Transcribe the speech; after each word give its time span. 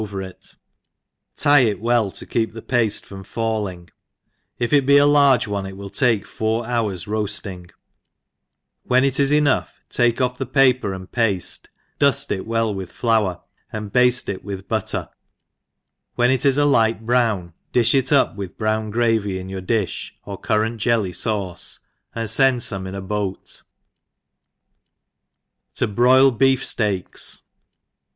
over 0.01 0.19
it, 0.23 0.55
tieit 1.37 1.77
well 1.79 2.09
toitcep 2.09 2.53
the 2.53 2.61
paile 2.63 2.89
froth 2.89 3.27
falling, 3.27 3.87
if 4.57 4.73
it 4.73 4.83
be 4.83 4.97
a 4.97 5.05
large 5.05 5.47
one 5.47 5.67
it 5.67 5.77
will 5.77 5.91
take 5.91 6.25
four 6.25 6.65
hours 6.65 7.05
roafjting; 7.05 7.69
when 8.81 9.03
it 9.03 9.19
is 9.19 9.29
jsnougk 9.31 9.67
cake 9.89 10.19
off" 10.19 10.39
the 10.39 10.45
paper 10.47 10.91
and 10.91 11.11
pade, 11.11 11.67
duft 11.99 12.31
it 12.31 12.47
well 12.47 12.73
"with 12.73 12.91
fidar, 12.91 13.41
and 13.71 13.93
bafte 13.93 14.27
it 14.27 14.43
with 14.43 14.67
butter; 14.67 15.07
when 16.15 16.31
it 16.31 16.47
is 16.47 16.57
a 16.57 16.65
light 16.65 17.05
brown, 17.05 17.53
diih 17.71 17.93
it 17.99 18.11
up 18.11 18.35
with 18.35 18.57
brown 18.57 18.89
gravy 18.89 19.37
in 19.37 19.49
your 19.49 19.61
di(h, 19.61 20.13
or 20.25 20.35
currant 20.35 20.81
jelly 20.81 21.11
fauce> 21.13 21.77
and 22.15 22.31
fend 22.31 22.61
iome 22.61 22.87
in 22.87 22.95
a 22.95 23.01
boat. 23.03 23.61
ToiroilBztF 25.75 26.63
Steaks. 26.63 27.43